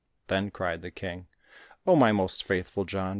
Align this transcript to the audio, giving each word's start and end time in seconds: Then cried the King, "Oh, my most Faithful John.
Then 0.29 0.49
cried 0.49 0.81
the 0.81 0.89
King, 0.89 1.27
"Oh, 1.85 1.95
my 1.95 2.11
most 2.11 2.43
Faithful 2.43 2.85
John. 2.85 3.09